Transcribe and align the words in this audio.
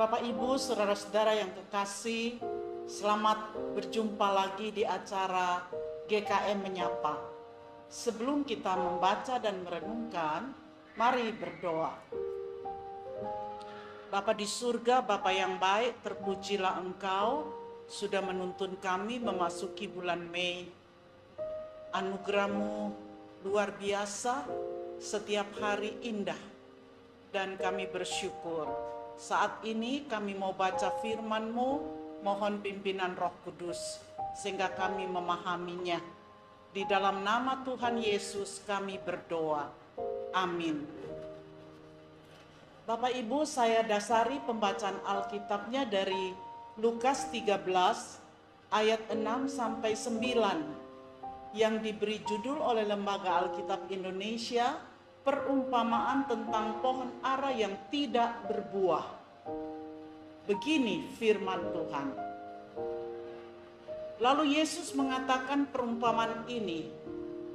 Bapak 0.00 0.24
Ibu, 0.24 0.56
saudara-saudara 0.56 1.36
yang 1.36 1.52
kekasih, 1.52 2.40
selamat 2.88 3.52
berjumpa 3.76 4.32
lagi 4.32 4.72
di 4.72 4.80
acara 4.80 5.68
GKM 6.08 6.56
Menyapa. 6.56 7.20
Sebelum 7.84 8.48
kita 8.48 8.80
membaca 8.80 9.36
dan 9.36 9.60
merenungkan, 9.60 10.56
mari 10.96 11.36
berdoa. 11.36 11.92
Bapa 14.08 14.32
di 14.32 14.48
surga, 14.48 15.04
Bapa 15.04 15.36
yang 15.36 15.60
baik, 15.60 16.00
terpujilah 16.00 16.80
Engkau 16.80 17.52
sudah 17.84 18.24
menuntun 18.24 18.80
kami 18.80 19.20
memasuki 19.20 19.84
bulan 19.84 20.24
Mei. 20.32 20.64
Anugerahmu 21.92 22.96
luar 23.44 23.76
biasa, 23.76 24.48
setiap 24.96 25.60
hari 25.60 25.92
indah, 26.00 26.40
dan 27.36 27.60
kami 27.60 27.84
bersyukur. 27.84 28.96
Saat 29.20 29.60
ini 29.68 30.08
kami 30.08 30.32
mau 30.32 30.56
baca 30.56 30.96
firman-Mu, 31.04 31.70
mohon 32.24 32.64
pimpinan 32.64 33.12
Roh 33.20 33.36
Kudus, 33.44 34.00
sehingga 34.32 34.72
kami 34.72 35.04
memahaminya. 35.04 36.00
Di 36.72 36.88
dalam 36.88 37.20
nama 37.20 37.60
Tuhan 37.60 38.00
Yesus 38.00 38.64
kami 38.64 38.96
berdoa. 38.96 39.68
Amin. 40.32 40.88
Bapak 42.88 43.12
Ibu, 43.12 43.44
saya 43.44 43.84
dasari 43.84 44.40
pembacaan 44.48 44.96
Alkitabnya 45.04 45.84
dari 45.84 46.32
Lukas 46.80 47.28
13 47.28 47.60
ayat 48.72 49.04
6 49.12 49.20
sampai 49.52 49.92
9 50.00 51.60
yang 51.60 51.76
diberi 51.84 52.24
judul 52.24 52.56
oleh 52.56 52.88
Lembaga 52.88 53.44
Alkitab 53.44 53.84
Indonesia 53.92 54.80
perumpamaan 55.20 56.24
tentang 56.24 56.80
pohon 56.80 57.10
ara 57.20 57.52
yang 57.52 57.76
tidak 57.92 58.48
berbuah. 58.48 59.06
Begini 60.48 61.06
firman 61.20 61.60
Tuhan. 61.70 62.08
Lalu 64.20 64.60
Yesus 64.60 64.92
mengatakan 64.92 65.68
perumpamaan 65.72 66.44
ini, 66.48 66.88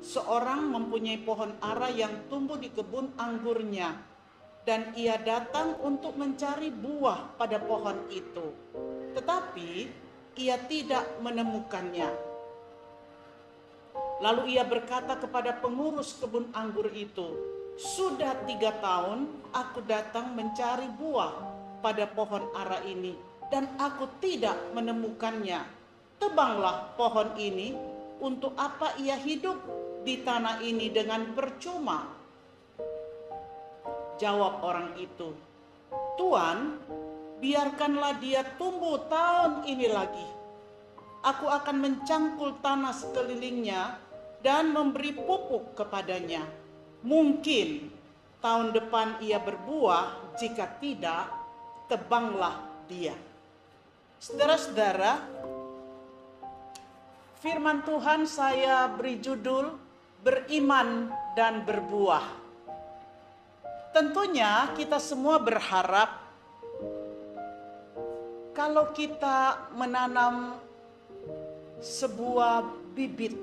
seorang 0.02 0.70
mempunyai 0.70 1.22
pohon 1.22 1.54
ara 1.62 1.94
yang 1.94 2.26
tumbuh 2.30 2.58
di 2.58 2.74
kebun 2.74 3.14
anggurnya 3.18 3.94
dan 4.66 4.90
ia 4.98 5.22
datang 5.22 5.78
untuk 5.86 6.18
mencari 6.18 6.74
buah 6.74 7.38
pada 7.38 7.62
pohon 7.62 8.10
itu. 8.10 8.50
Tetapi 9.14 9.70
ia 10.42 10.58
tidak 10.66 11.06
menemukannya. 11.22 12.10
Lalu 14.26 14.58
ia 14.58 14.66
berkata 14.66 15.22
kepada 15.22 15.54
pengurus 15.62 16.18
kebun 16.18 16.50
anggur 16.56 16.90
itu, 16.98 17.55
"Sudah 17.76 18.40
tiga 18.48 18.72
tahun 18.80 19.28
aku 19.52 19.84
datang 19.84 20.32
mencari 20.32 20.88
buah 20.96 21.32
pada 21.84 22.08
pohon 22.08 22.48
ara 22.56 22.80
ini, 22.88 23.16
dan 23.52 23.68
aku 23.76 24.08
tidak 24.24 24.56
menemukannya. 24.72 25.60
Tebanglah 26.16 26.96
pohon 26.96 27.36
ini, 27.36 27.76
untuk 28.24 28.56
apa 28.56 28.96
ia 28.98 29.20
hidup 29.20 29.60
di 30.08 30.24
tanah 30.24 30.64
ini 30.64 30.88
dengan 30.90 31.36
percuma?" 31.36 32.08
Jawab 34.16 34.64
orang 34.64 34.96
itu, 34.96 35.36
Tuan, 36.16 36.80
biarkanlah 37.44 38.16
dia 38.24 38.48
tumbuh 38.56 39.04
tahun 39.12 39.68
ini 39.68 39.88
lagi. 39.92 40.28
Aku 41.28 41.52
akan 41.52 41.78
mencangkul 41.84 42.64
tanah 42.64 42.96
sekelilingnya 42.96 44.00
dan 44.40 44.72
memberi 44.72 45.12
pupuk 45.12 45.76
kepadanya. 45.76 46.65
Mungkin 47.06 47.94
tahun 48.42 48.74
depan 48.74 49.22
ia 49.22 49.38
berbuah, 49.38 50.36
jika 50.42 50.66
tidak, 50.82 51.30
tebanglah 51.86 52.66
dia. 52.90 53.14
Saudara-saudara, 54.18 55.22
firman 57.46 57.86
Tuhan 57.86 58.26
saya 58.26 58.90
beri 58.90 59.22
judul 59.22 59.70
beriman 60.26 61.14
dan 61.38 61.62
berbuah. 61.62 62.26
Tentunya 63.94 64.74
kita 64.74 64.98
semua 64.98 65.38
berharap 65.38 66.26
kalau 68.58 68.90
kita 68.98 69.70
menanam 69.78 70.58
sebuah 71.86 72.66
bibit, 72.98 73.38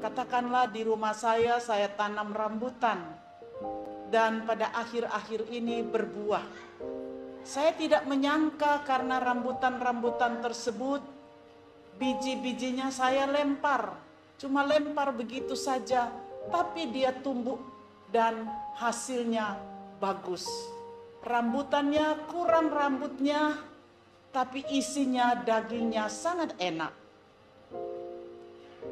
katakanlah 0.00 0.72
di 0.72 0.82
rumah 0.82 1.12
saya 1.12 1.60
saya 1.60 1.92
tanam 1.92 2.32
rambutan 2.32 2.98
dan 4.10 4.42
pada 4.48 4.72
akhir-akhir 4.74 5.46
ini 5.52 5.86
berbuah. 5.86 6.42
Saya 7.46 7.72
tidak 7.76 8.04
menyangka 8.04 8.84
karena 8.84 9.22
rambutan-rambutan 9.22 10.44
tersebut 10.44 11.00
biji-bijinya 11.96 12.88
saya 12.88 13.28
lempar, 13.28 13.96
cuma 14.40 14.64
lempar 14.64 15.12
begitu 15.12 15.52
saja, 15.52 16.08
tapi 16.48 16.88
dia 16.88 17.12
tumbuh 17.12 17.60
dan 18.08 18.48
hasilnya 18.76 19.56
bagus. 20.00 20.48
Rambutannya 21.20 22.28
kurang 22.32 22.72
rambutnya, 22.72 23.60
tapi 24.32 24.64
isinya 24.72 25.36
dagingnya 25.36 26.08
sangat 26.08 26.56
enak. 26.56 26.99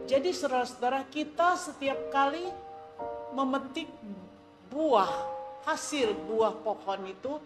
Jadi 0.08 0.32
saudara-saudara 0.32 1.04
kita 1.12 1.54
setiap 1.60 2.08
kali 2.08 2.48
memetik 3.36 3.86
buah, 4.72 5.12
hasil 5.68 6.16
buah 6.26 6.56
pohon 6.64 7.04
itu, 7.04 7.36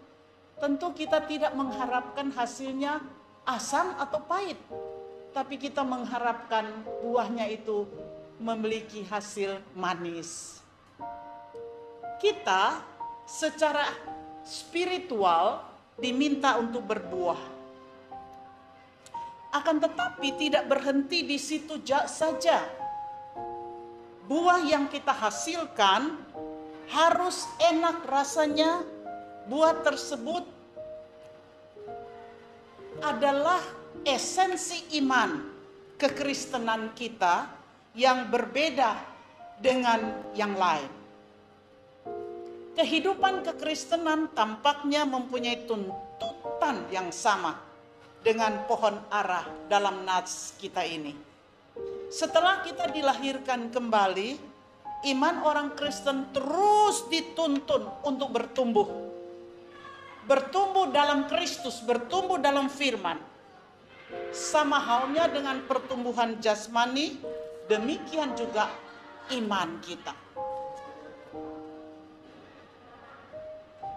tentu 0.63 0.95
kita 0.95 1.27
tidak 1.27 1.51
mengharapkan 1.51 2.31
hasilnya 2.31 3.03
asam 3.43 3.99
atau 3.99 4.23
pahit. 4.23 4.57
Tapi 5.35 5.59
kita 5.59 5.83
mengharapkan 5.83 6.71
buahnya 7.03 7.51
itu 7.51 7.83
memiliki 8.39 9.03
hasil 9.03 9.59
manis 9.75 10.63
kita 12.23 12.79
secara 13.27 13.83
spiritual 14.47 15.59
diminta 15.99 16.55
untuk 16.55 16.87
berbuah. 16.87 17.62
Akan 19.53 19.77
tetapi 19.77 20.33
tidak 20.33 20.65
berhenti 20.65 21.21
di 21.21 21.37
situ 21.37 21.77
saja. 22.09 22.65
Buah 24.25 24.65
yang 24.65 24.89
kita 24.89 25.13
hasilkan 25.13 26.17
harus 26.89 27.45
enak 27.61 28.01
rasanya. 28.09 28.81
Buah 29.45 29.77
tersebut 29.85 30.41
adalah 33.03 33.61
esensi 34.01 34.97
iman 35.03 35.37
kekristenan 36.01 36.95
kita 36.97 37.45
yang 37.93 38.33
berbeda 38.33 38.97
dengan 39.61 40.33
yang 40.33 40.57
lain. 40.57 40.89
Kehidupan 42.73 43.45
kekristenan 43.45 44.33
tampaknya 44.33 45.05
mempunyai 45.05 45.61
tuntutan 45.69 46.89
yang 46.89 47.13
sama 47.13 47.72
dengan 48.23 48.63
pohon 48.65 48.95
arah 49.11 49.43
dalam 49.67 50.07
nats 50.07 50.55
kita 50.57 50.81
ini. 50.87 51.11
Setelah 52.07 52.63
kita 52.63 52.87
dilahirkan 52.89 53.67
kembali, 53.67 54.39
iman 55.11 55.35
orang 55.43 55.69
Kristen 55.75 56.31
terus 56.31 57.03
dituntun 57.11 57.83
untuk 58.07 58.31
bertumbuh. 58.31 58.87
Bertumbuh 60.23 60.87
dalam 60.87 61.27
Kristus, 61.27 61.83
bertumbuh 61.83 62.39
dalam 62.39 62.71
firman. 62.71 63.19
Sama 64.31 64.79
halnya 64.79 65.27
dengan 65.27 65.59
pertumbuhan 65.67 66.39
jasmani, 66.39 67.19
demikian 67.67 68.31
juga 68.37 68.71
iman 69.35 69.81
kita. 69.83 70.13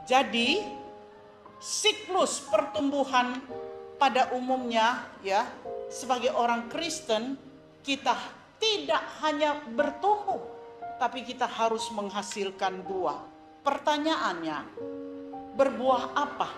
Jadi 0.06 0.62
siklus 1.58 2.46
pertumbuhan 2.46 3.43
pada 3.96 4.32
umumnya 4.37 5.08
ya 5.25 5.48
sebagai 5.88 6.32
orang 6.37 6.69
Kristen 6.69 7.37
kita 7.81 8.16
tidak 8.60 9.02
hanya 9.25 9.60
bertumbuh 9.72 10.40
tapi 10.96 11.25
kita 11.25 11.44
harus 11.44 11.93
menghasilkan 11.93 12.81
buah. 12.81 13.20
Pertanyaannya, 13.60 14.58
berbuah 15.58 16.16
apa? 16.16 16.48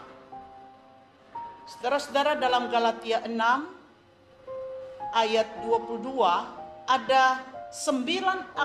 Saudara-saudara 1.67 2.39
dalam 2.39 2.71
Galatia 2.71 3.25
6 3.27 3.35
ayat 5.13 5.49
22 5.65 6.89
ada 6.89 7.43
sembilan 7.69 8.57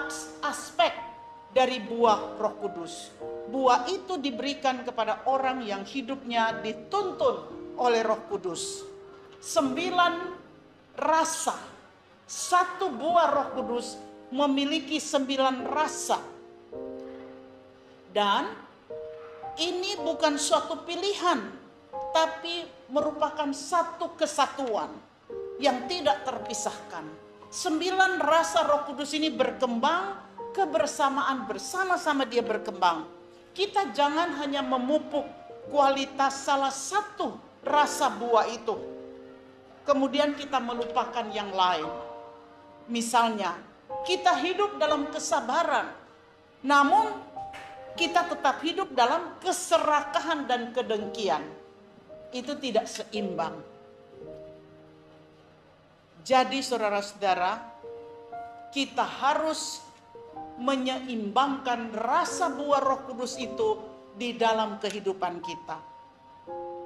aspek 0.44 0.94
dari 1.52 1.78
buah 1.84 2.40
Roh 2.40 2.56
Kudus 2.64 3.12
buah 3.54 3.86
itu 3.92 4.18
diberikan 4.18 4.82
kepada 4.82 5.28
orang 5.30 5.62
yang 5.62 5.84
hidupnya 5.84 6.64
dituntun 6.64 7.63
oleh 7.78 8.02
Roh 8.06 8.22
Kudus. 8.30 8.84
Sembilan 9.44 10.14
rasa, 10.98 11.58
satu 12.24 12.94
buah 12.94 13.28
Roh 13.32 13.50
Kudus 13.58 13.88
memiliki 14.34 14.98
sembilan 14.98 15.68
rasa, 15.70 16.18
dan 18.10 18.50
ini 19.62 19.94
bukan 20.02 20.40
suatu 20.40 20.82
pilihan, 20.82 21.40
tapi 22.14 22.66
merupakan 22.90 23.50
satu 23.54 24.18
kesatuan 24.18 24.90
yang 25.62 25.86
tidak 25.86 26.26
terpisahkan. 26.26 27.06
Sembilan 27.54 28.18
rasa 28.18 28.66
Roh 28.66 28.90
Kudus 28.90 29.14
ini 29.14 29.30
berkembang, 29.30 30.18
kebersamaan 30.58 31.46
bersama-sama 31.46 32.26
dia 32.26 32.42
berkembang. 32.42 33.06
Kita 33.54 33.94
jangan 33.94 34.34
hanya 34.42 34.66
memupuk 34.66 35.26
kualitas 35.70 36.42
salah 36.42 36.74
satu 36.74 37.53
rasa 37.64 38.12
buah 38.12 38.48
itu. 38.52 38.76
Kemudian 39.84 40.36
kita 40.36 40.64
melupakan 40.64 41.28
yang 41.32 41.52
lain. 41.52 41.88
Misalnya, 42.88 43.56
kita 44.08 44.36
hidup 44.40 44.80
dalam 44.80 45.12
kesabaran, 45.12 45.92
namun 46.64 47.12
kita 48.00 48.28
tetap 48.32 48.64
hidup 48.64 48.92
dalam 48.96 49.36
keserakahan 49.44 50.48
dan 50.48 50.72
kedengkian. 50.72 51.44
Itu 52.32 52.56
tidak 52.60 52.88
seimbang. 52.88 53.60
Jadi 56.24 56.64
saudara-saudara, 56.64 57.60
kita 58.72 59.04
harus 59.04 59.84
menyeimbangkan 60.58 61.92
rasa 61.94 62.50
buah 62.56 62.82
Roh 62.82 63.02
Kudus 63.06 63.36
itu 63.38 63.78
di 64.16 64.34
dalam 64.40 64.80
kehidupan 64.80 65.44
kita. 65.44 65.93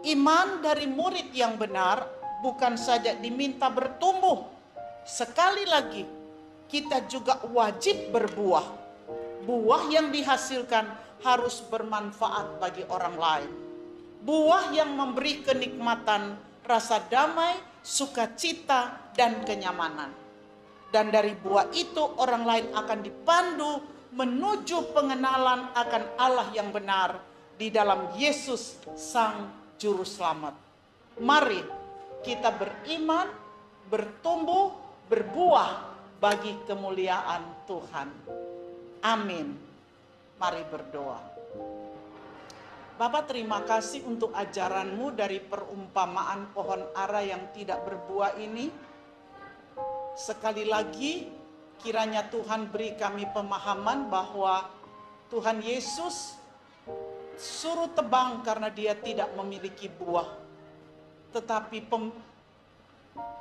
Iman 0.06 0.62
dari 0.62 0.86
murid 0.86 1.34
yang 1.34 1.58
benar 1.58 2.06
bukan 2.46 2.78
saja 2.78 3.18
diminta 3.18 3.66
bertumbuh, 3.74 4.46
sekali 5.02 5.66
lagi 5.66 6.06
kita 6.70 7.10
juga 7.10 7.42
wajib 7.50 8.14
berbuah. 8.14 8.86
Buah 9.48 9.88
yang 9.90 10.12
dihasilkan 10.12 10.86
harus 11.24 11.64
bermanfaat 11.66 12.62
bagi 12.62 12.84
orang 12.92 13.16
lain. 13.16 13.52
Buah 14.22 14.76
yang 14.76 14.92
memberi 14.92 15.42
kenikmatan, 15.42 16.36
rasa 16.68 17.00
damai, 17.08 17.56
sukacita, 17.80 19.12
dan 19.16 19.42
kenyamanan. 19.48 20.12
Dan 20.92 21.10
dari 21.10 21.34
buah 21.34 21.72
itu 21.72 22.04
orang 22.20 22.44
lain 22.44 22.68
akan 22.76 23.00
dipandu 23.02 23.72
menuju 24.14 24.92
pengenalan 24.92 25.72
akan 25.74 26.04
Allah 26.20 26.48
yang 26.52 26.72
benar 26.72 27.20
di 27.56 27.72
dalam 27.72 28.12
Yesus 28.16 28.80
Sang 28.96 29.67
Juru 29.78 30.02
Selamat. 30.02 30.58
Mari 31.22 31.62
kita 32.26 32.50
beriman, 32.50 33.30
bertumbuh, 33.90 34.74
berbuah 35.06 35.94
bagi 36.18 36.58
kemuliaan 36.66 37.66
Tuhan. 37.70 38.10
Amin. 39.06 39.54
Mari 40.38 40.64
berdoa. 40.70 41.22
Bapak 42.98 43.30
terima 43.30 43.62
kasih 43.62 44.02
untuk 44.10 44.34
ajaranmu 44.34 45.14
dari 45.14 45.38
perumpamaan 45.38 46.50
pohon 46.50 46.82
ara 46.98 47.22
yang 47.22 47.54
tidak 47.54 47.86
berbuah 47.86 48.42
ini. 48.42 48.74
Sekali 50.18 50.66
lagi 50.66 51.30
kiranya 51.78 52.26
Tuhan 52.34 52.74
beri 52.74 52.98
kami 52.98 53.30
pemahaman 53.30 54.10
bahwa 54.10 54.66
Tuhan 55.30 55.62
Yesus 55.62 56.37
suruh 57.38 57.94
tebang 57.94 58.42
karena 58.42 58.74
dia 58.74 58.98
tidak 58.98 59.30
memiliki 59.38 59.88
buah. 59.88 60.26
Tetapi 61.32 61.78
pem, 61.86 62.10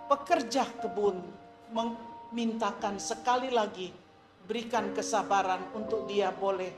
pekerja 0.06 0.68
kebun 0.84 1.16
memintakan 1.72 3.00
sekali 3.00 3.48
lagi 3.50 3.90
berikan 4.46 4.94
kesabaran 4.94 5.74
untuk 5.74 6.06
dia 6.06 6.30
boleh 6.30 6.70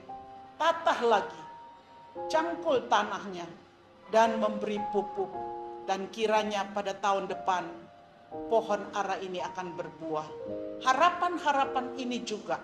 tatah 0.57 1.01
lagi 1.05 1.43
cangkul 2.33 2.89
tanahnya 2.89 3.45
dan 4.09 4.41
memberi 4.41 4.81
pupuk 4.89 5.29
dan 5.85 6.09
kiranya 6.09 6.65
pada 6.73 6.97
tahun 6.97 7.29
depan 7.29 7.69
pohon 8.49 8.83
ara 8.97 9.21
ini 9.21 9.41
akan 9.41 9.77
berbuah. 9.77 10.29
Harapan-harapan 10.85 11.97
ini 12.01 12.25
juga 12.25 12.61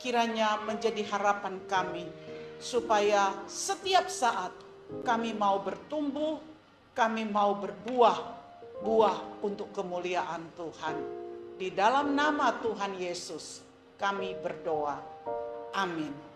kiranya 0.00 0.60
menjadi 0.64 1.04
harapan 1.14 1.62
kami 1.68 2.04
supaya 2.62 3.34
setiap 3.50 4.06
saat 4.06 4.54
kami 5.02 5.34
mau 5.34 5.58
bertumbuh, 5.58 6.38
kami 6.94 7.26
mau 7.26 7.58
berbuah, 7.58 8.18
buah 8.80 9.42
untuk 9.42 9.74
kemuliaan 9.74 10.46
Tuhan. 10.54 10.96
Di 11.58 11.74
dalam 11.74 12.14
nama 12.14 12.54
Tuhan 12.62 12.96
Yesus 12.96 13.60
kami 13.98 14.38
berdoa. 14.38 14.96
Amin. 15.74 16.31